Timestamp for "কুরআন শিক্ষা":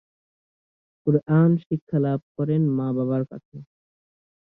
1.07-1.97